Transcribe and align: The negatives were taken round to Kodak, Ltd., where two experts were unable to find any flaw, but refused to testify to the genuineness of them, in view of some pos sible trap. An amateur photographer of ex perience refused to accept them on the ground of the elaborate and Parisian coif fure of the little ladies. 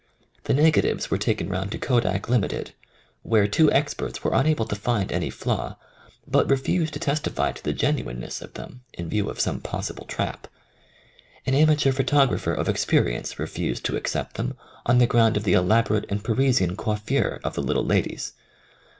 The 0.45 0.55
negatives 0.55 1.11
were 1.11 1.19
taken 1.19 1.47
round 1.47 1.71
to 1.73 1.77
Kodak, 1.77 2.23
Ltd., 2.23 2.71
where 3.21 3.45
two 3.47 3.71
experts 3.71 4.23
were 4.23 4.33
unable 4.33 4.65
to 4.65 4.75
find 4.75 5.11
any 5.11 5.29
flaw, 5.29 5.75
but 6.27 6.49
refused 6.49 6.93
to 6.95 6.99
testify 6.99 7.51
to 7.51 7.63
the 7.63 7.71
genuineness 7.71 8.41
of 8.41 8.55
them, 8.55 8.81
in 8.93 9.09
view 9.09 9.29
of 9.29 9.39
some 9.39 9.61
pos 9.61 9.91
sible 9.91 10.07
trap. 10.07 10.47
An 11.45 11.53
amateur 11.53 11.91
photographer 11.91 12.51
of 12.51 12.67
ex 12.67 12.83
perience 12.83 13.37
refused 13.37 13.85
to 13.85 13.95
accept 13.95 14.37
them 14.37 14.55
on 14.87 14.97
the 14.97 15.05
ground 15.05 15.37
of 15.37 15.43
the 15.43 15.53
elaborate 15.53 16.05
and 16.09 16.23
Parisian 16.23 16.75
coif 16.75 17.01
fure 17.01 17.39
of 17.43 17.53
the 17.53 17.61
little 17.61 17.85
ladies. 17.85 18.33